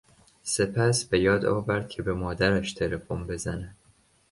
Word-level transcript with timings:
سپس 0.43 1.03
به 1.05 1.19
یاد 1.19 1.45
آورد 1.45 1.89
که 1.89 2.03
به 2.03 2.13
مادرش 2.13 2.73
تلفن 2.73 3.27
بزند. 3.27 3.75